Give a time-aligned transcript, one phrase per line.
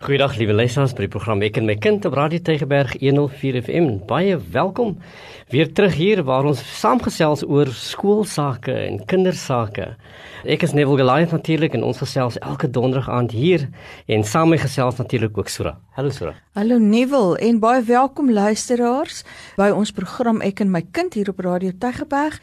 [0.00, 3.88] Goeiedag liewe luisteraars by die program Ek en my kind op Radio Tygerberg 104 FM.
[4.08, 4.94] Baie welkom
[5.52, 9.90] weer terug hier waar ons saamgesels oor skoolsake en kindersake.
[10.48, 13.66] Ek is Neville Goliath natuurlik en ons gesels elke donderdag aand hier
[14.08, 15.74] en saam met gesels natuurlik ook Sura.
[15.98, 16.32] Hallo Sura.
[16.56, 19.20] Hallo Neville en baie welkom luisteraars
[19.60, 22.40] by ons program Ek en my kind hier op Radio Tygerberg.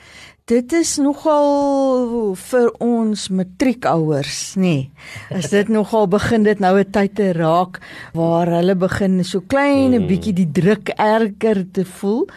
[0.47, 4.61] Dit is nogal vir ons matriekouers, nê.
[4.63, 5.41] Nee.
[5.41, 7.81] As dit nogal begin dit nou 'n tyd te raak
[8.15, 10.07] waar hulle begin so klein 'n hmm.
[10.07, 12.29] bietjie die druk erger te voel.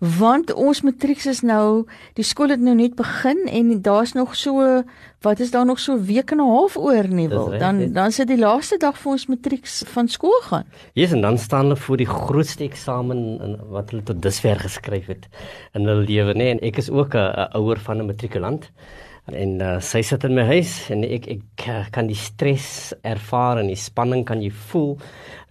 [0.00, 4.84] Want ons matrieks is nou, die skool het nou net begin en daar's nog so
[5.20, 7.58] wat is daar nog so week en 'n half oor nie wil.
[7.58, 10.64] Dan dan sit die laaste dag vir ons matrieks van skool gaan.
[10.92, 15.06] Ja, yes, en dan staan hulle voor die grootste eksamen wat hulle tot dusver geskryf
[15.06, 15.28] het
[15.72, 16.36] in hulle lewe, nê.
[16.36, 16.50] Nee.
[16.50, 18.70] En ek is ook 'n ouer van 'n matrikulant
[19.36, 23.68] en uh, sy sit in my huis en ek ek kan die stres ervaar en
[23.68, 24.94] die spanning kan jy voel.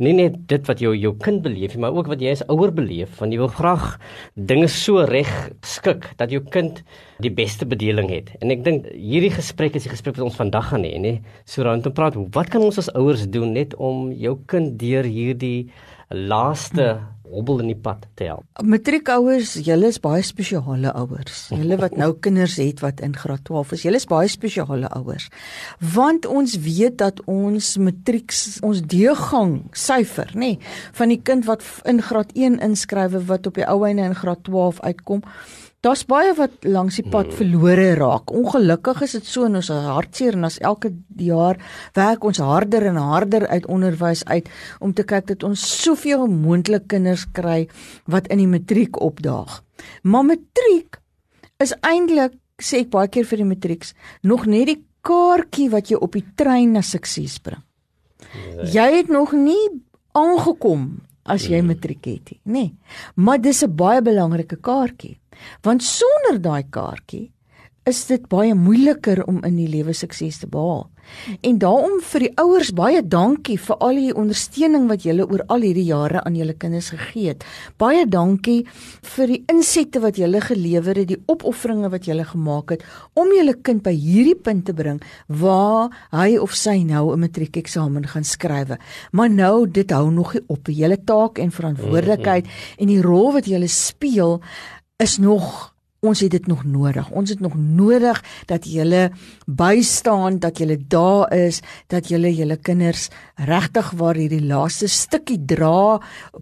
[0.02, 3.20] Nie net dit wat jou jou kind beleef maar ook wat jy as ouer beleef
[3.22, 3.98] want jy wil graag
[4.34, 5.30] dinge so reg
[5.62, 6.82] skik dat jou kind
[7.22, 8.32] die beste bedeling het.
[8.42, 11.14] En ek dink hierdie gesprek is die gesprek wat ons vandag gaan hê nê?
[11.46, 15.06] So rond om praat wat kan ons as ouers doen net om jou kind deur
[15.06, 15.70] hierdie
[16.10, 18.46] laaste hmm hobbel in die pad te help.
[18.64, 21.48] Matriekouers, julle is baie spesiale ouers.
[21.54, 25.30] Julle wat nou kinders het wat in graad 12 is, julle is baie spesiale ouers.
[25.94, 31.66] Want ons weet dat ons matrieks, ons deurgang syfer, nê, nee, van die kind wat
[31.90, 35.24] in graad 1 inskrywe wat op die ou einde in graad 12 uitkom,
[35.88, 37.36] Daar's baie wat langs die pad hmm.
[37.40, 38.32] verlore raak.
[38.36, 41.62] Ongelukkig is dit so in ons hartseer en as elke jaar
[41.96, 44.50] werk ons harder en harder uit onderwys uit
[44.84, 47.70] om te kyk dat ons soveel moontlik kinders kry
[48.12, 49.62] wat in die matriek opdaag.
[50.04, 51.00] Maar matriek
[51.64, 53.96] is eintlik sê ek baie keer vir die matrieks
[54.28, 57.64] nog net die kaartjie wat jy op die trein na sukses bring.
[58.34, 58.74] Nee.
[58.76, 59.70] Jy het nog nie
[60.18, 60.98] aangekom
[61.28, 61.68] as jy hmm.
[61.74, 62.66] matriek het nie, nê.
[63.16, 65.20] Maar dis 'n baie belangrike kaartjie.
[65.62, 67.32] Want sonder daai kaartjie
[67.88, 70.88] is dit baie moeiliker om in die lewe sukses te behaal.
[71.48, 75.64] En daarom vir die ouers baie dankie vir al die ondersteuning wat julle oor al
[75.64, 77.46] hierdie jare aan julle kinders gegee het.
[77.80, 78.58] Baie dankie
[79.16, 82.84] vir die insette wat julle gelewer het, die opofferinge wat julle gemaak het
[83.16, 88.08] om julle kind by hierdie punt te bring waar hy of sy nou 'n matriekeksamen
[88.08, 88.76] gaan skryf.
[89.12, 90.68] Maar nou dit hou nog nie op.
[90.68, 92.80] Julle taak en verantwoordelikheid mm -hmm.
[92.80, 94.42] en die rol wat julle speel
[94.98, 97.10] is nog ons het dit nog nodig.
[97.12, 99.10] Ons het nog nodig dat julle
[99.46, 106.00] bystaan, dat julle daar is, dat julle julle kinders regtig waar hierdie laaste stukkie dra,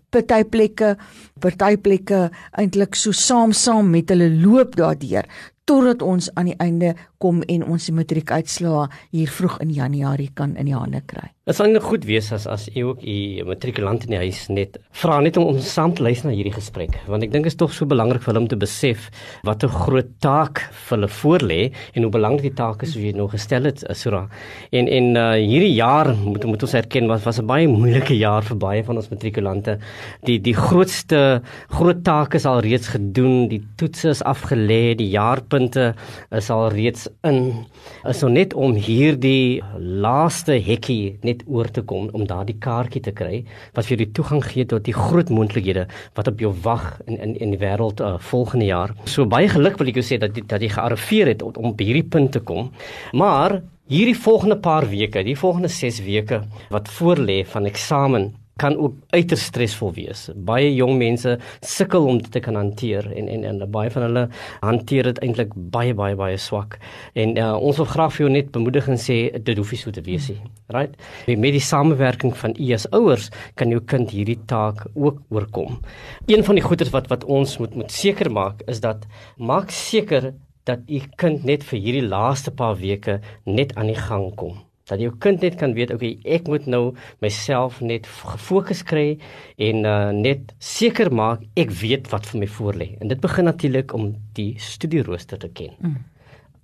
[0.09, 0.95] party plekke,
[1.39, 5.27] party plekke eintlik so saam saam met hulle loop daardeur
[5.65, 10.65] totdat ons aan die einde kom en ons matriekuitslae hier vroeg in Januarie kan in
[10.65, 11.31] die hande kry.
[11.45, 14.79] Dit sal net goed wees as as u ook u matrikulant in die huis net
[14.97, 17.59] vra net om ons saam te luister na hierdie gesprek want ek dink dit is
[17.59, 19.11] tog so belangrik vir hulle om te besef
[19.45, 21.61] wat 'n groot taak vir hulle voorlê
[21.93, 24.27] en hoe belangrik die taak is wat jy nou gestel het Sura.
[24.71, 28.43] En en uh, hierdie jaar moet moet ons erken was was 'n baie moeilike jaar
[28.43, 29.77] vir baie van ons matrikulante.
[30.25, 35.93] Die die grootste groot take is al reeds gedoen, die toetse is afgelê, die jaarpunte
[36.31, 37.65] is al reeds in.
[38.07, 43.13] Is so net om hierdie laaste hekkie net oor te kom om daardie kaartjie te
[43.15, 43.43] kry
[43.75, 45.87] wat vir jou die toegang gee tot die groot moontlikhede
[46.17, 48.95] wat op jou wag in in in die wêreld uh, volgende jaar.
[49.05, 51.79] So baie geluk wil ek jou sê dat die, dat jy gearriveer het om op
[51.79, 52.71] hierdie punt te kom.
[53.13, 56.41] Maar hierdie volgende paar weke, die volgende 6 weke
[56.73, 60.29] wat voorlê van eksamen kan ook uiters stresvol wees.
[60.47, 64.23] Baie jong mense sukkel om dit te kan hanteer en en en baie van hulle
[64.61, 66.77] hanteer dit eintlik baie baie baie swak.
[67.19, 70.03] En uh, ons wil graag vir jou net bemoediging sê dit hoef nie so te
[70.05, 70.39] wees nie.
[70.71, 70.95] Right?
[71.27, 73.27] Met die samewerking van u as ouers
[73.59, 75.81] kan jou kind hierdie taak ook oorkom.
[76.31, 79.03] Een van die goeders wat wat ons moet moet seker maak is dat
[79.35, 80.31] maak seker
[80.63, 85.01] dat u kind net vir hierdie laaste paar weke net aan die gang kom dat
[85.01, 86.83] jou kind net kan weet okay ek moet nou
[87.23, 89.15] myself net gefokus kry
[89.57, 93.95] en uh, net seker maak ek weet wat vir my voorlê en dit begin natuurlik
[93.97, 95.73] om die studierooster te ken.
[95.79, 96.03] Mm.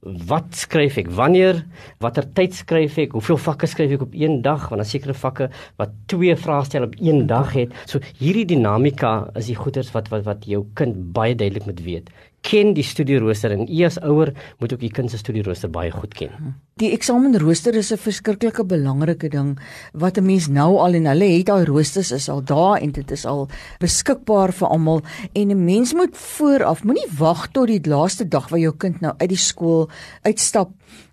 [0.01, 1.11] Wat skryf ek?
[1.13, 1.59] Wanneer?
[2.01, 3.11] Watter tyd skryf ek?
[3.13, 4.63] Hoeveel vakke skryf ek op een dag?
[4.71, 7.75] Want daar sekere vakke wat twee vraestelle op een dag het.
[7.85, 12.09] So hierdie dinamika is die goeters wat wat wat jou kind baie duidelik moet weet
[12.45, 16.13] ken die studierooster en u as ouer moet ook u kind se studierooster baie goed
[16.17, 16.33] ken.
[16.81, 19.59] Die eksamenrooster is 'n verskriklike belangrike ding
[19.93, 23.11] wat 'n mens nou al en hulle het daai roosters is al daar en dit
[23.11, 23.47] is al
[23.79, 25.01] beskikbaar vir almal
[25.33, 29.13] en 'n mens moet vooraf moenie wag tot die laaste dag waar jou kind nou
[29.17, 29.89] uit die skool
[30.23, 30.71] uitstap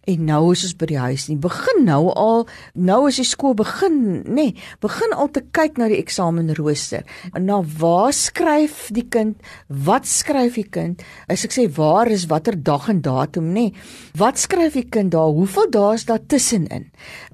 [0.08, 1.36] en nou is ons by die huis nie.
[1.40, 5.88] Begin nou al, nou as die skool begin, nê, nee, begin al te kyk na
[5.92, 7.04] die eksamenrooster.
[7.36, 9.36] Na waar skryf die kind?
[9.68, 11.04] Wat skryf die kind?
[11.28, 13.68] As ek sê waar is watter dag en datum, nê?
[13.68, 13.74] Nee,
[14.18, 15.34] wat skryf die kind daar?
[15.58, 16.84] Hoeveel dae is daar tussenin?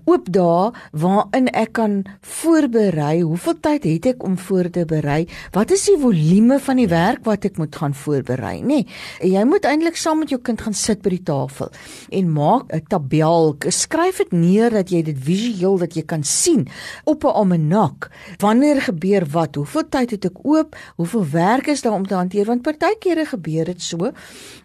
[0.09, 3.21] Oop dae waarin ek kan voorberei.
[3.21, 5.27] Hoeveel tyd het ek om voor te berei?
[5.53, 8.81] Wat is die volume van die werk wat ek moet gaan voorberei, nê?
[8.81, 11.69] Nee, jy moet eintlik saam met jou kind gaan sit by die tafel
[12.09, 13.57] en maak 'n tabel.
[13.69, 16.67] Skryf dit neer dat jy dit visueel dat jy kan sien
[17.05, 18.09] op 'n almanak.
[18.41, 19.55] Wanneer gebeur wat?
[19.55, 20.77] Hoeveel tyd het ek oop?
[20.97, 22.47] Hoeveel werk is daar om te hanteer?
[22.47, 24.13] Want partykeere gebeur dit so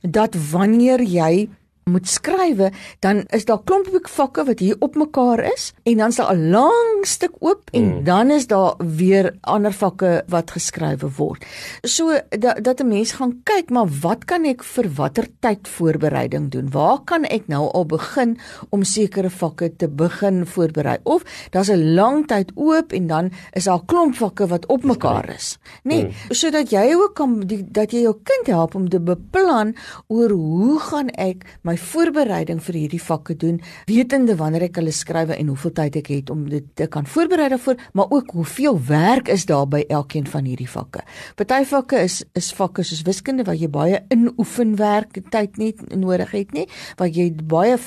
[0.01, 1.49] dat wanneer jy
[1.91, 6.35] moet skrywe, dan is daar klomp boekvakke wat hier op mekaar is en dan's daar
[6.35, 8.03] 'n lang stuk oop en mm.
[8.03, 11.45] dan is daar weer ander vakke wat geskrywe word.
[11.83, 16.49] So dat dat 'n mens gaan kyk, maar wat kan ek vir watter tyd voorbereiding
[16.51, 16.71] doen?
[16.71, 18.37] Waar kan ek nou al begin
[18.69, 20.97] om sekere vakke te begin voorberei?
[21.03, 25.29] Of daar's 'n lang tyd oop en dan is daar klomp vakke wat op mekaar
[25.29, 25.57] is.
[25.83, 26.11] Nee, mm.
[26.29, 29.75] sodat jy ook kan die, dat jy jou kind help om te beplan
[30.07, 33.59] oor hoe gaan ek my voorbereiding vir hierdie vakke doen,
[33.89, 37.49] wetende wanneer ek hulle skrywe en hoeveel tyd ek het om dit te kan voorberei
[37.53, 41.03] daarvoor, maar ook hoeveel werk is daar by elkeen van hierdie vakke.
[41.39, 46.53] Party vakke is is vakke soos wiskunde waar jy baie inoefenwerk tyd net nodig het
[46.55, 46.67] nie,
[46.97, 47.77] waar jy baie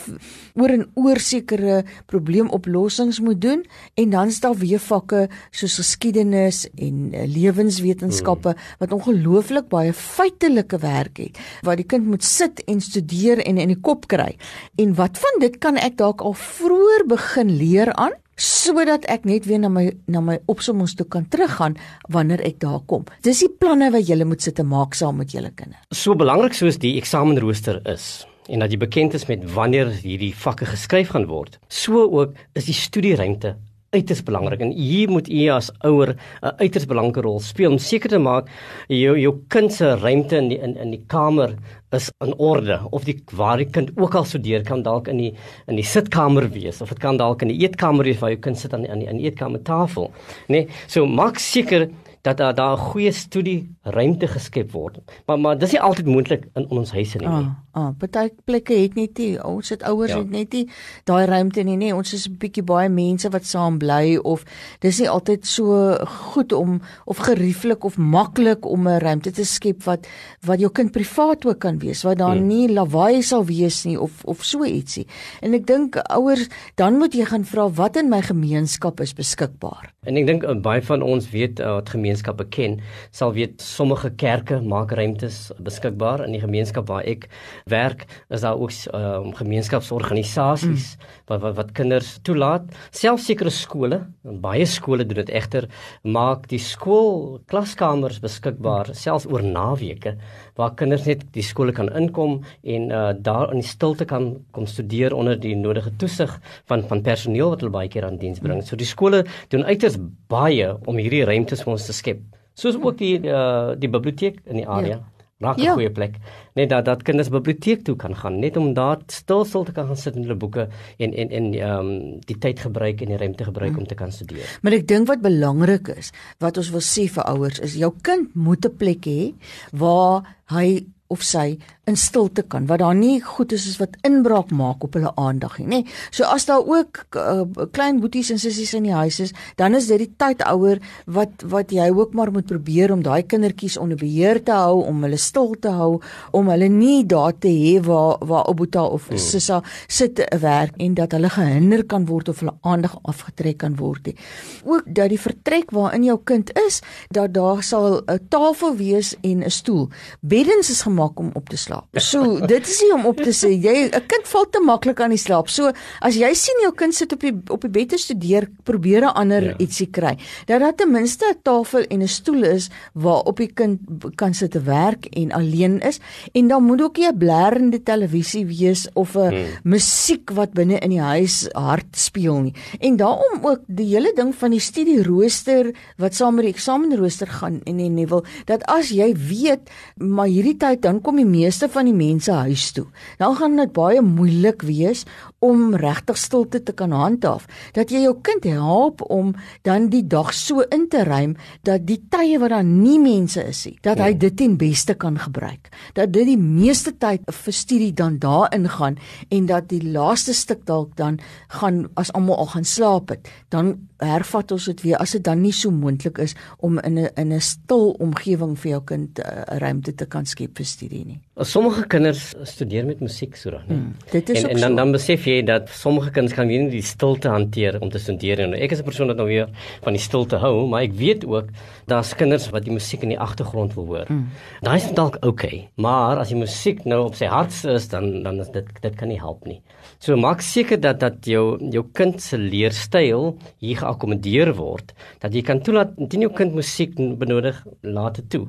[0.59, 3.65] oor en oor sekere probleemoplossings moet doen
[3.95, 8.79] en dan is daar weer vakke soos geskiedenis en uh, lewenswetenskappe hmm.
[8.83, 13.73] wat ongelooflik baie feitelike werk het waar die kind moet sit en studeer en in
[13.75, 14.33] die kop kry.
[14.81, 18.17] En wat van dit kan ek dalk al vroeër begin leer aan?
[18.43, 21.77] sodat ek net weer na my na my opsommings toe kan teruggaan
[22.11, 23.05] wanneer ek daar kom.
[23.23, 25.85] Dis die planne wat jy moet sit te maak saam met julle kinders.
[25.93, 30.67] So belangrik soos die eksamenrooster is en dat jy bekend is met wanneer hierdie vakke
[30.67, 31.61] geskryf gaan word.
[31.69, 33.55] So ook is die studieruimte
[33.93, 34.61] uiters belangrik.
[34.65, 38.49] En hier moet u as ouer 'n uiters belangrike rol speel om seker te maak
[38.89, 41.57] jou jou kind se ruimte in die, in in die kamer
[41.91, 45.35] is in orde of die waar die kind ook al studeer kan dalk in die
[45.69, 48.59] in die sitkamer wees of dit kan dalk in die eetkamer wees waar jou kind
[48.59, 50.11] sit aan die, aan die, aan die eetkamertafel
[50.49, 50.49] nê.
[50.49, 51.89] Nee, so maak seker
[52.23, 54.99] dat daar daar 'n goeie studie ruimte geskep word.
[55.27, 57.27] Maar maar dis nie altyd moontlik in ons huise nie.
[57.27, 60.19] Ah, ah, party plekke het net nie ons het ouers ja.
[60.19, 60.69] het net nie
[61.05, 61.95] daai ruimte nie, nee.
[61.95, 64.45] Ons is 'n bietjie baie mense wat saam bly of
[64.79, 69.83] dis nie altyd so goed om of gerieflik of maklik om 'n ruimte te skep
[69.83, 70.07] wat
[70.41, 72.47] wat jou kind privaat ook kan wees, wat daar hmm.
[72.47, 75.07] nie lawaai sal wees nie of of so ietsie.
[75.41, 79.93] En ek dink ouers dan moet jy gaan vra wat in my gemeenskap is beskikbaar.
[80.07, 82.81] En ek dink uh, baie van ons weet uh, wat gemeenskappe ken,
[83.11, 87.29] sal weet sommige kerke maak ruimtes beskikbaar in die gemeenskap waar ek
[87.71, 91.07] werk, is daar ook um, gemeenskapsorganisasies mm.
[91.29, 95.69] wat, wat wat kinders toelaat, selfs sekere skole, baie skole doen dit egter,
[96.05, 98.99] maak die skool klaskamers beskikbaar mm.
[98.99, 100.17] selfs oor naweke
[100.59, 104.67] waar kinders net die skole kan inkom en uh, daar in die stilte kan kom
[104.69, 106.35] studeer onder die nodige toesig
[106.69, 108.61] van van personeel wat hulle baie keer aan diens bring.
[108.61, 108.67] Mm.
[108.69, 109.23] So die skole
[109.53, 109.97] doen uiters
[110.33, 112.21] baie om hierdie ruimtes vir ons te skep.
[112.59, 114.99] Soos ook die uh, die biblioteek in die area.
[114.99, 115.13] Ja.
[115.43, 115.75] Raak 'n ja.
[115.75, 116.19] goeie plek.
[116.55, 119.87] Net dat dat kinders biblioteek toe kan gaan, net om daar stil stil te kan
[119.87, 120.69] gaan sit met hulle boeke
[120.99, 123.83] en en en ehm um, die tyd gebruik en die ruimte gebruik hmm.
[123.83, 124.59] om te kan studeer.
[124.63, 128.35] Maar ek dink wat belangrik is, wat ons wil sê vir ouers is jou kind
[128.35, 129.35] moet 'n plek hê
[129.73, 130.23] waar
[130.55, 131.59] hy of sy
[131.91, 135.57] in stilte kan wat daar nie goed is as wat inbraak maak op hulle aandag
[135.59, 135.81] nie nê?
[136.15, 137.43] So as daar ook uh,
[137.75, 140.79] klein boeties en sissies in die huis is dan is dit die tyd ouer
[141.11, 145.03] wat wat jy ook maar moet probeer om daai kindertjies onder beheer te hou om
[145.03, 145.97] hulle stil te hou
[146.31, 149.19] om hulle nie daar te hê waar waar Obuta of mm.
[149.19, 154.07] Sissa sit werk en dat hulle gehinder kan word of hulle aandag afgetrek kan word
[154.07, 154.17] nie.
[154.63, 156.79] Ook dat die vertrek waarin jou kind is
[157.11, 159.89] dat daar sal 'n tafel wees en 'n stoel.
[160.21, 161.87] Beddens is gemaak om op te slaap.
[162.01, 165.11] So, dit is nie om op te sê jy 'n kind val te maklik aan
[165.11, 165.49] die slaap.
[165.49, 169.03] So, as jy sien jou kind sit op die op die bed te studeer, probeer
[169.03, 169.55] 'n ander ja.
[169.59, 170.17] ietsie kry.
[170.47, 173.79] Dat daar ten minste 'n tafel en 'n stoel is waar op die kind
[174.15, 176.01] kan sit te werk en alleen is
[176.33, 179.47] en dan moet ook nie 'n blerrende televisie wees of 'n hmm.
[179.65, 182.55] musiek wat binne in die huis hard speel nie.
[182.81, 187.27] En daarom ook die hele ding van die studie rooster wat saam met die eksamenrooster
[187.27, 191.29] gaan en en nie wil dat as jy weet maar hierdie tyd dan kom die
[191.29, 192.87] meeste van die mense huis toe.
[193.19, 195.05] Dan gaan dit baie moeilik wees
[195.43, 197.47] om regtig stilte te kan handhaaf.
[197.75, 199.35] Dat jy jou kind help om
[199.67, 201.37] dan die dag so in te ruim
[201.67, 204.21] dat die tye wat daar nie mense is nie, dat hy ja.
[204.27, 205.71] dit ten beste kan gebruik.
[205.99, 208.99] Dat dit die meeste tyd vir studie dan daarin gaan
[209.31, 211.19] en dat die laaste stuk dalk dan
[211.61, 215.41] gaan as almal al gaan slaap het, dan hervat ons dit weer as dit dan
[215.43, 219.23] nie so moontlik is om in 'n in 'n stil omgewing vir jou kind 'n
[219.23, 221.21] uh, ruimte te kan skep vir studie nie.
[221.41, 223.63] Sommige kinders studeer met musiek so dan.
[223.67, 226.83] Hmm, dit is en, en dan dan besef jy dat sommige kinders kan nie die
[226.83, 229.49] stilte hanteer om te studeer en ek is 'n persoon wat nou weer
[229.83, 231.49] van die stilte hou, maar ek weet ook
[231.87, 234.07] daar's kinders wat die musiek in die agtergrond wil hoor.
[234.07, 234.29] Hmm.
[234.61, 238.23] Daai is dalk oukei, okay, maar as die musiek nou op sy hart is dan
[238.23, 239.63] dan is dit dit kan nie help nie.
[239.99, 245.43] So maak seker dat dat jou jou kind se leerstyl hier geakkommodeer word, dat jy
[245.47, 248.47] kan toelaat indien jou kind musiek benodig, laat dit toe.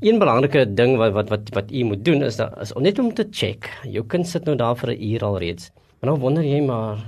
[0.00, 3.14] Een belangrike ding wat wat wat wat u moet doen is dat is net om
[3.14, 3.70] te check.
[3.84, 5.70] Jou kind sit nou daar vir 'n uur al reeds.
[6.00, 6.98] Maar nou wonder jy maar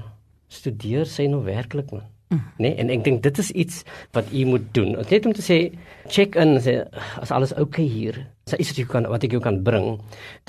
[0.49, 2.12] studeer sy nou werklik man?
[2.59, 3.83] Nee, en ek dink dit is iets
[4.17, 4.97] wat u moet doen.
[5.11, 5.59] Net om te sê
[6.09, 6.81] check in sê
[7.21, 8.23] as alles oukei okay hier.
[8.43, 10.01] Dis iets wat jy kan wat ek jou kan bring.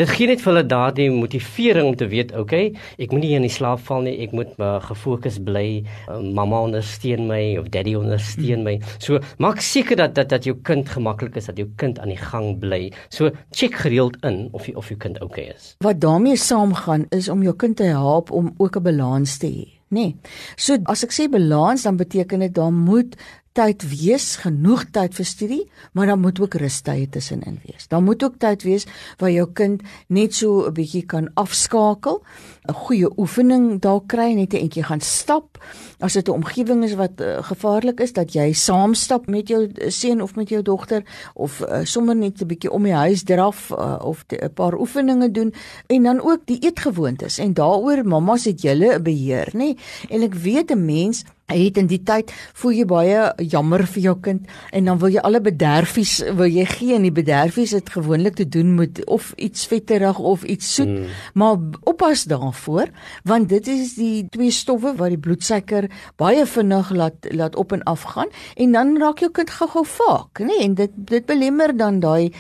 [0.02, 3.46] Dit gee net vir hulle daardie motivering om te weet, okay, ek moet nie in
[3.46, 4.16] die slaap val nie.
[4.25, 5.84] Ek moet maar gefokus bly.
[6.08, 8.80] Uh, mamma ondersteun my of daddy ondersteun my.
[8.98, 12.20] So maak seker dat dat dat jou kind gemaklik is, dat jou kind aan die
[12.20, 12.88] gang bly.
[13.13, 15.75] So check gereeld in of jy of jou kind oukei okay is.
[15.86, 19.73] Wat daarmee saamgaan is om jou kind te help om ook 'n balans te hê
[19.93, 20.07] nê.
[20.12, 20.33] Nee.
[20.57, 23.15] So as ek sê balans dan beteken dit daar moet
[23.53, 25.62] tyd wees, genoeg tyd vir studie,
[25.93, 27.86] maar dan moet ook rustye tussenin wees.
[27.88, 28.88] Daar moet ook tyd wees
[29.22, 32.24] waar jou kind net so 'n bietjie kan afskakel,
[32.67, 35.57] 'n goeie oefening daar kry, net 'n entjie gaan stap.
[36.00, 39.69] As dit 'n omgewing is wat uh, gevaarlik is dat jy saam stap met jou
[39.88, 43.72] seun of met jou dogter of uh, sommer net 'n bietjie om die huis draf
[43.72, 45.53] uh, of 'n paar oefeninge doen
[45.88, 49.77] en dan ook die eetgewoontes en daaroor mammas het julle 'n beheer, nê?
[50.10, 54.15] En ek weet 'n mens het in die tyd voel jy baie jammer vir jou
[54.21, 58.35] kind en dan wil jy alle bederfies wil jy gee en die bederfies het gewoonlik
[58.39, 61.12] te doen met of iets vetterig of iets soet mm.
[61.33, 62.89] maar oppas daarvoor
[63.23, 65.89] want dit is die twee stowwe wat die bloedsuiker
[66.21, 70.43] baie vinnig laat laat op en af gaan en dan raak jou kind gou-gou vaak
[70.43, 70.63] nê nee?
[70.67, 72.31] en dit dit belemmer dan daai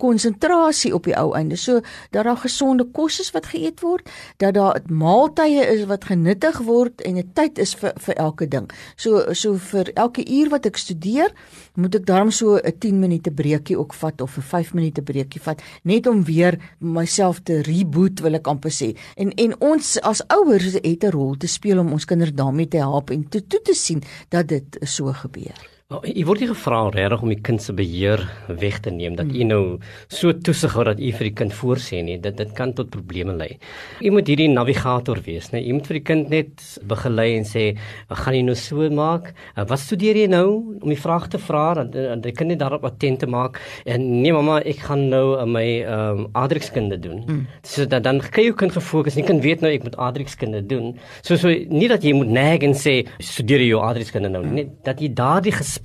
[0.00, 4.08] konsentrasie op die ou einde so dat daar gesonde kos is wat geëet word
[4.42, 8.68] dat daar maaltye is wat genuttig word en 'n tyd is vir vir elke ding.
[8.96, 11.32] So so vir elke uur wat ek studeer,
[11.74, 15.40] moet ek daarom so 'n 10 minute breekie ook vat of 'n 5 minute breekie
[15.40, 18.96] vat net om weer myself te reboot wil ek amper sê.
[19.16, 22.76] En en ons as ouers het 'n rol te speel om ons kinders daarmee te
[22.76, 25.79] help en toe toe te sien dat dit so gebeur.
[25.90, 28.20] Nou, jy word nie gevra regtig om die kind se beheer
[28.60, 29.62] weg te neem dat jy nou
[30.06, 32.14] so toesig hou dat jy vir die kind voorsê nie.
[32.22, 33.56] Dit dit kan tot probleme lei.
[33.98, 35.58] Jy moet hierdie navigator wees, né?
[35.58, 37.76] Jy moet vir die kind net begelei en sê,
[38.08, 39.34] "Gaan jy nou so maak?
[39.56, 43.18] Wat studeer jy nou?" om die vraag te vra dat die kind net daarop attent
[43.18, 43.60] te maak.
[43.84, 47.24] En nee mamma, ek gaan nou my ehm um, adrikskunde doen.
[47.26, 47.46] Mm.
[47.62, 49.16] So dat dan kan jy kind gefokus.
[49.16, 50.96] Jy kan weet nou ek moet adrikskunde doen.
[51.22, 54.70] So so nie dat jy moet nag en sê, "Studeer jy jou adrikskunde nou?" nie.
[54.84, 55.79] Dat jy daardie gesprek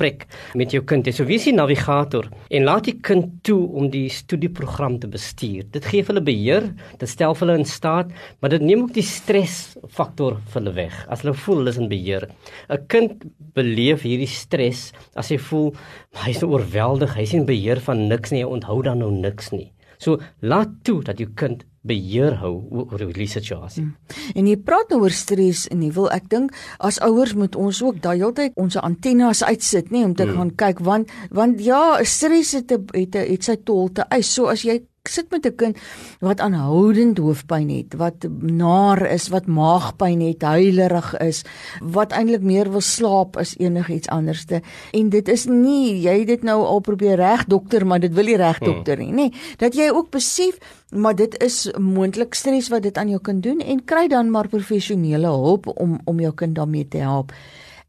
[0.56, 1.08] met jou kind.
[1.14, 5.66] So wie is die navigator en laat die kind toe om die studieprogram te bestuur.
[5.72, 10.40] Dit gee hulle beheer, dit stel hulle in staat, maar dit neem ook die stresfaktor
[10.52, 10.98] vir hulle weg.
[11.12, 12.28] As hulle voel hulle is in beheer.
[12.70, 13.26] 'n Kind
[13.56, 15.74] beleef hierdie stres as hy voel
[16.24, 19.52] hy is oorweldig, hy is in beheer van niks nie, hy onthou dan nou niks
[19.52, 19.72] nie.
[19.98, 23.84] So laat toe dat jou kind beheer hou oor die situasie.
[23.84, 24.24] Hmm.
[24.36, 27.82] En jy praat nou oor stres en jy wil ek dink as ouers moet ons
[27.86, 30.40] ook daai heeltyd ons antennes uitsit nê om te hmm.
[30.40, 34.34] gaan kyk want want ja, stres het 'n het, het, het sy tol te eis.
[34.34, 35.78] So as jy sit met 'n kind
[36.20, 41.44] wat aanhoudend hoofpyn het, wat naar is, wat maagpyn het, huilerig is,
[41.82, 44.62] wat eintlik meer wil slaap as enigiets anderste.
[44.92, 48.38] En dit is nie jy dit nou al probeer reg dokter, maar dit wil nie
[48.38, 48.68] reg hmm.
[48.68, 49.34] dokter nie, nê.
[49.58, 50.58] Dat jy ook besef
[50.96, 54.48] maar dit is moontlik stres wat dit aan jou kind doen en kry dan maar
[54.48, 57.34] professionele hulp om om jou kind daarmee te help.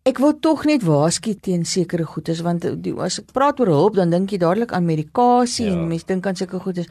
[0.07, 3.97] Ek wil tog net waarsku teen sekere goedes want die, as ek praat oor hulp
[3.99, 5.73] dan dink jy dadelik aan medikasie ja.
[5.75, 6.87] en mense dink aan sulke goedes.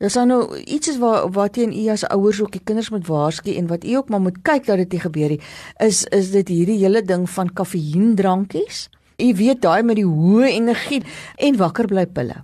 [0.00, 3.52] Dis nou iets is waar wat teen u as ouers ook die kinders moet waarsku
[3.60, 5.40] en wat u ook maar moet kyk dat dit nie gebeur nie.
[5.84, 8.86] Is is dit hierdie hele ding van kafeïendrankies?
[9.20, 11.04] U weet daai met die hoë energie
[11.36, 12.40] en wakker bly pille.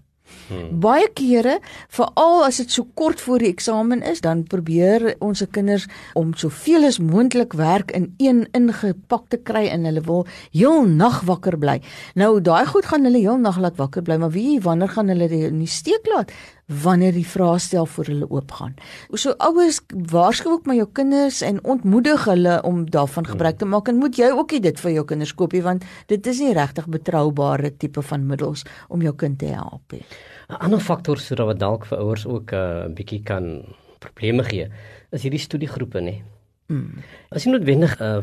[0.52, 0.80] Hmm.
[0.84, 5.48] Baie kere, veral as dit so kort voor die eksamen is, dan probeer ons se
[5.48, 5.86] kinders
[6.18, 11.22] om soveel as moontlik werk in een ingepak te kry en hulle wil heel nag
[11.28, 11.78] wakker bly.
[12.18, 15.30] Nou daai goed gaan hulle heel nag laat wakker bly, maar wie wanneer gaan hulle
[15.32, 16.34] in die steek laat?
[16.66, 18.74] Wanneer die vraestel vir hulle oopgaan.
[19.18, 23.88] So ouers waarsku ook maar jou kinders en ontmoedig hulle om daarvan gebruik te maak
[23.88, 27.76] en moet jy ook dit vir jou kinders koopie want dit is nie regtig betroubare
[27.76, 30.04] tipe van middels om jou kind te help nie.
[30.48, 33.64] 'n Ander faktor sodat wat dalk vir ouers ook 'n uh, bietjie kan
[33.98, 34.68] probleme gee,
[35.10, 36.22] is hierdie studiegroepe nê.
[36.68, 37.02] Mm.
[37.30, 38.22] As jy noodwendig 'n uh,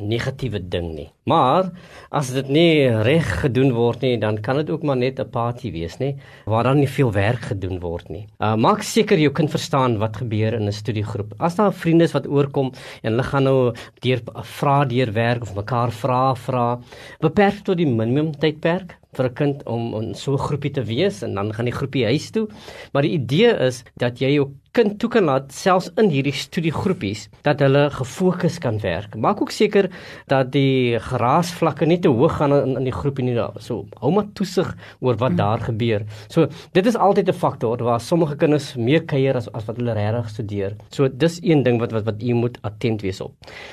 [0.00, 1.08] negatiewe ding nie.
[1.26, 1.72] Maar
[2.10, 5.72] as dit nie reg gedoen word nie, dan kan dit ook maar net 'n party
[5.72, 6.14] wees, nê,
[6.46, 8.26] waar dan nie veel werk gedoen word nie.
[8.40, 11.34] Uh maak seker jou kind verstaan wat gebeur in 'n studiegroep.
[11.38, 12.72] As daar vriende is wat oorkom
[13.02, 16.78] en hulle gaan nou deur vra deur werk of mekaar vra vra,
[17.20, 21.22] beperk tot die minimum tydperk vir 'n kind om in so 'n groepie te wees
[21.22, 22.48] en dan gaan die groepie huis toe.
[22.92, 27.26] Maar die idee is dat jy jou kind toe kan laat selfs in hierdie studiegroepies
[27.46, 29.16] dat hulle gefokus kan werk.
[29.16, 29.88] Maak ook seker
[30.30, 33.36] dat die geraasvlakke nie te hoog gaan in in die groepie nie.
[33.60, 36.06] So hou maar toesig oor wat daar gebeur.
[36.28, 39.92] So dit is altyd 'n faktor waar sommige kinders meer kuier as as wat hulle
[39.92, 40.76] regtig studeer.
[40.90, 43.32] So dis een ding wat wat wat u moet attent wees op.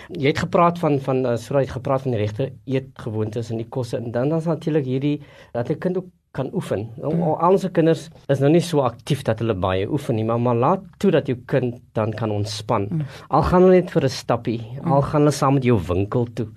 [0.09, 3.57] Jy het gepraat van van uh, so jy het gepraat van die regte eetgewoontes en
[3.57, 6.87] die kosse en dan dan is natuurlik hierdie dat 'n kind ook kan oefen.
[6.97, 7.21] Mm.
[7.29, 10.57] Al ons kinders is nou nie so aktief dat hulle baie oefen nie, maar maar
[10.57, 12.87] laat toe dat jou kind dan kan ontspan.
[12.89, 13.03] Mm.
[13.29, 14.91] Al gaan hulle net vir 'n stappie, mm.
[14.91, 16.47] al gaan hulle saam met jou winkel toe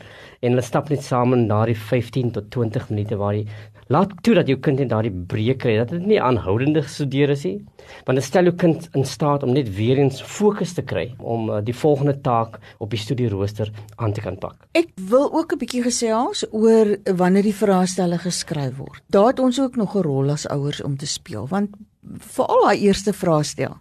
[0.40, 3.44] en hulle stap net saam in daardie 15 tot 20 minute waar jy
[3.86, 7.44] Laat toe dat jou kind net daardie breek kry, dat dit nie aanhoudende gestudeer is
[7.46, 7.60] nie,
[8.08, 11.46] want dit stel jou kind in staat om net weer eens fokus te kry om
[11.46, 13.70] uh, die volgende taak op die studierooster
[14.02, 14.66] aan te kan pak.
[14.74, 19.02] Ek wil ook 'n bietjie gesels oor wanneer die vraestelle geskryf word.
[19.06, 21.70] Daar het ons ook nog 'n rol as ouers om te speel, want
[22.18, 23.78] veral daai eerste vraestel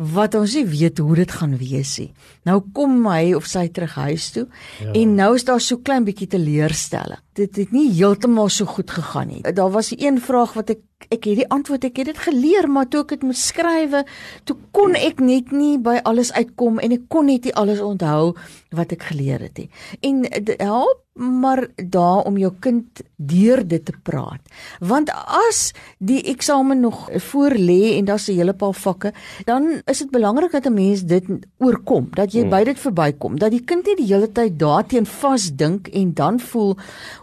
[0.00, 2.12] wat ons nie weet hoe dit gaan wees nie.
[2.48, 4.46] Nou kom hy of sy terug huis toe
[4.80, 4.92] ja.
[4.92, 9.30] en nou is daar so klein bietjie teleurstelling dit het nie heeltemal so goed gegaan
[9.30, 9.42] nie.
[9.42, 12.68] Daar was 'n een vraag wat ek ek het die antwoord, ek het dit geleer,
[12.68, 14.04] maar toe ek dit moet skrywe,
[14.44, 18.36] toe kon ek net nie by alles uitkom en ek kon net nie alles onthou
[18.70, 19.70] wat ek geleer het nie.
[20.00, 20.26] En
[20.58, 24.40] help maar daar om jou kind deur dit te praat.
[24.78, 29.12] Want as die eksamen nog voor lê en daar's 'n hele paar vakke,
[29.44, 31.24] dan is dit belangrik dat 'n mens dit
[31.58, 32.50] oorkom, dat jy hmm.
[32.50, 36.76] by dit verbykom, dat die kind nie die hele tyd daarteen vasdink en dan voel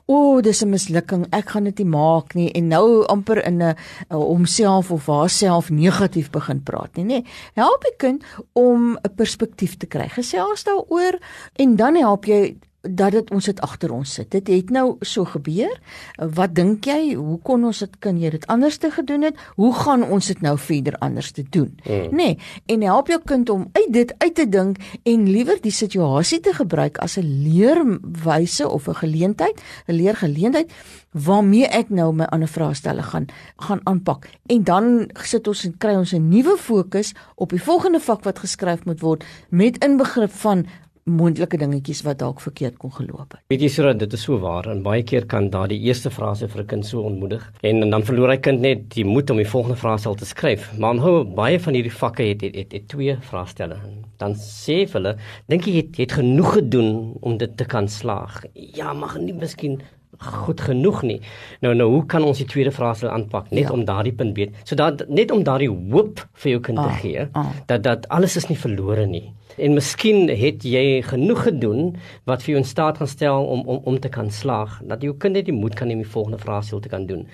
[0.05, 3.63] o, oh, dis 'n mislukking, ek gaan dit nie maak nie en nou amper in
[3.63, 3.75] 'n
[4.09, 7.25] homself of haarself negatief begin praat nie, nê.
[7.53, 10.07] Help die kind om 'n perspektief te kry.
[10.09, 11.19] Gesels daaroor
[11.55, 12.57] en dan help jy
[12.89, 14.29] dat dit ons dit agter ons sit.
[14.31, 15.73] Dit het nou so gebeur.
[16.17, 17.15] Wat dink jy?
[17.15, 19.37] Hoe kon ons dit kan jy dit anders te gedoen het?
[19.55, 21.73] Hoe gaan ons dit nou verder anders te doen?
[21.85, 22.09] Mm.
[22.11, 22.15] Nê?
[22.27, 26.39] Nee, en help jou kind om uit dit uit te dink en liewer die situasie
[26.39, 30.71] te gebruik as 'n leerwyse of 'n geleentheid, 'n leergeleentheid
[31.11, 34.29] waarmee ek nou my ander vraestelle gaan gaan aanpak.
[34.45, 38.39] En dan sit ons en kry ons 'n nuwe fokus op die volgende vak wat
[38.39, 40.65] geskryf moet word met inbegrip van
[41.07, 43.41] moontlike dingetjies wat dalk verkeerd kon geloop het.
[43.51, 46.63] Weet jy so dit is so waar en baie keer kan daardie eerste frase vir
[46.63, 49.47] 'n kind so ontmoedig en, en dan verloor hy kind net die moed om die
[49.47, 50.71] volgende vraestel te skryf.
[50.77, 53.77] Maar onthou baie van hierdie vakke het het, het, het twee vraestelle.
[54.17, 55.15] Dan sê hulle,
[55.47, 58.43] dink jy het, het genoeg gedoen om dit te kan slaag?
[58.53, 59.81] Ja, maar nie miskien
[60.17, 61.19] goed genoeg nie.
[61.61, 63.73] Nou nou hoe kan ons die tweede vraestel aanpak net ja.
[63.73, 64.55] om daardie punt weet.
[64.63, 67.51] So dat net om daardie hoop vir jou kind ah, te gee ah.
[67.69, 69.27] dat dat alles is nie verlore nie.
[69.57, 71.95] En miskien het jy genoeg gedoen
[72.29, 75.15] wat vir jou in staat gaan stel om om om te kan slaag dat jou
[75.17, 77.25] kind net die moed kan hê om die volgende vraestel te kan doen.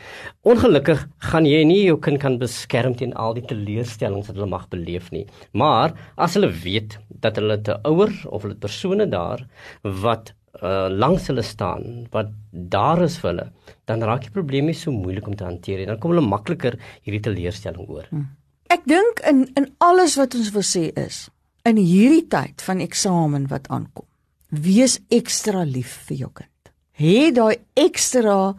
[0.47, 4.69] Ongelukkig gaan jy nie jou kind kan beskerm teen al die teleurstellings wat hulle mag
[4.71, 5.25] beleef nie.
[5.51, 9.43] Maar as hulle weet dat hulle te ouer of hulle persone daar
[10.05, 13.47] wat uh, langs hulle staan wat daar is vir hulle,
[13.89, 15.89] dan raak die probleem nie so moeilik om te hanteer nie.
[15.89, 18.07] Dan kom hulle makliker hierdie teleurstelling oor.
[18.11, 18.29] Hmm.
[18.73, 21.27] Ek dink in in alles wat ons wil sê is
[21.67, 24.07] in hierdie tyd van eksamen wat aankom,
[24.49, 26.73] wees ekstra lief vir jou kind.
[26.99, 28.53] Hê daai ekstra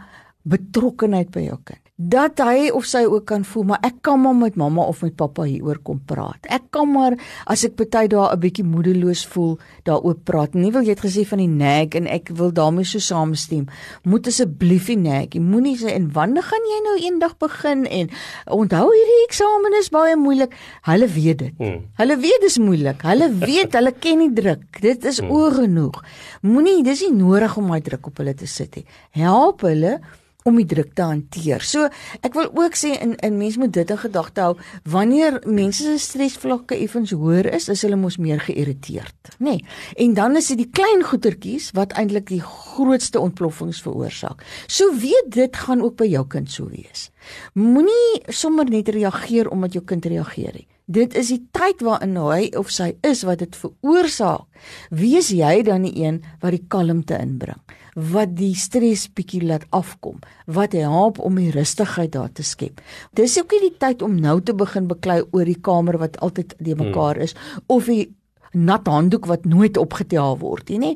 [0.49, 4.35] betrokkenheid by jou kind dat hy of sy ook kan voel maar ek kan maar
[4.35, 6.43] met mamma of met pappa hieroor kom praat.
[6.51, 7.15] Ek kan maar
[7.47, 10.55] as ek party dae 'n bietjie moedeloos voel daaroor praat.
[10.55, 13.67] Nie wil jy het gesê van die nag en ek wil daarmee so saamstem.
[14.03, 15.35] Moet asseblief nie nag.
[15.35, 18.11] Jy moenie sê en wanneer gaan jy nou eendag begin en
[18.47, 20.53] onthou hierdie eksamen is baie moeilik.
[20.83, 21.55] Hulle weet dit.
[21.59, 21.87] Hmm.
[21.95, 23.03] Hulle weet dis moeilik.
[23.03, 24.81] Hulle weet hulle ken die druk.
[24.81, 25.31] Dit is hmm.
[25.31, 26.03] oor genoeg.
[26.43, 28.85] Moenie dis nie nodig om daai druk op hulle te sit nie.
[29.11, 30.01] Help hulle
[30.45, 31.63] om die druk te hanteer.
[31.65, 31.89] So
[32.25, 34.57] ek wil ook sê in in mense moet dit in gedagte hou
[34.93, 39.55] wanneer mense se stresvlakke effens hoër is, is hulle mos meer geïrriteerd, nê?
[39.55, 39.65] Nee.
[40.05, 44.45] En dan is dit die klein goetertjies wat eintlik die grootste ontploffings veroorsaak.
[44.69, 47.09] So weet dit gaan ook by jou kind so wees.
[47.57, 50.69] Moenie sommer net reageer omdat jou kind reageer nie.
[50.85, 54.45] Dit is die tyd waarin hy of sy is wat dit veroorsaak.
[54.93, 57.63] Wees jy dan die een wat die kalmte inbring,
[57.95, 62.81] wat die stres bietjie laat afkom, wat help om die rustigheid daar te skep.
[63.15, 66.57] Dis ook nie die tyd om nou te begin beklei oor die kamer wat altyd
[66.59, 68.11] die mekaar is of die
[68.55, 70.93] nat handdoek wat nooit opgetel word nie, nê?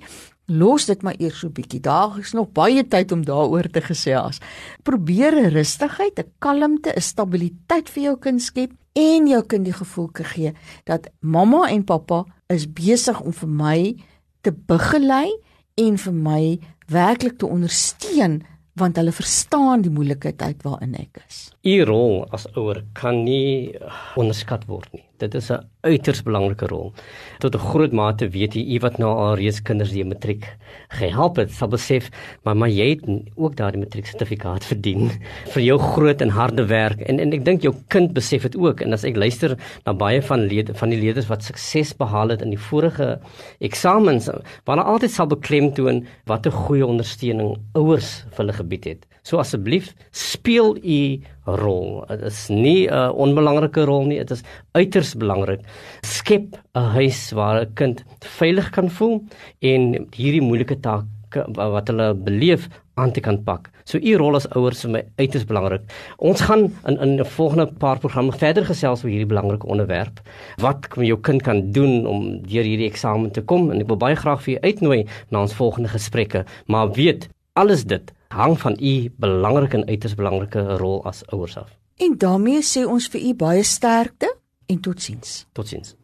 [0.48, 1.80] Los dit maar eers so bietjie.
[1.84, 4.40] Daar is nog baie tyd om daaroor te gesels.
[4.82, 9.76] Probeer 'n rustigheid, 'n kalmte, 'n stabiliteit vir jou kind skep en jou kind die
[9.76, 10.52] gevoel gee
[10.84, 13.96] dat mamma en pappa is besig om vir my
[14.40, 15.28] te begelei
[15.76, 16.58] en vir my
[16.92, 18.42] werklik te ondersteun
[18.78, 21.48] want hulle verstaan die moeilikheid waarin ek is.
[21.68, 23.74] U rol as ouer kan nie
[24.16, 25.02] onderskat word nie.
[25.18, 26.94] Dit is 'n uiters belangrike rol.
[27.40, 30.46] Tot 'n groot mate weet jy, u wat nou al reeds kinders die matriek
[30.88, 32.10] gehelp het, sal besef,
[32.44, 33.02] maar maar jy het
[33.36, 35.10] ook daardie matriek sertifikaat verdien
[35.54, 38.80] vir jou groot en harde werk en en ek dink jou kind besef dit ook
[38.80, 42.42] en as ek luister na baie van lede van die leerders wat sukses behaal het
[42.42, 43.20] in die vorige
[43.60, 44.30] eksamens,
[44.64, 49.06] waarna altyd sal beklemtoon wat 'n goeie ondersteuning ouers vir hulle gebied het.
[49.22, 51.20] So asseblief speel u
[51.58, 52.04] rol.
[52.08, 54.42] Dit is nie 'n onbelangrike rol nie, dit is
[54.72, 55.60] uiters belangrik.
[56.02, 59.24] Skep 'n huis waar 'n kind veilig kan voel
[59.60, 61.04] en hierdie moeilike taak
[61.54, 62.68] wat hulle beleef
[62.98, 63.70] aan te kan pak.
[63.84, 65.82] So u rol as ouers is my uiters belangrik.
[66.18, 70.20] Ons gaan in in 'n volgende paar programme verder gesels oor hierdie belangrike onderwerp.
[70.56, 73.96] Wat kan jou kind kan doen om deur hierdie eksamen te kom en ek wil
[73.96, 76.44] baie graag vir u uitnooi na ons volgende gesprekke.
[76.66, 81.76] Maar weet, alles dit hang van u belangrike en uiters belangrike rol as ouers af.
[81.96, 84.30] En daarmee sê ons vir u baie sterkte
[84.66, 85.46] en totsiens.
[85.52, 85.98] Totsiens.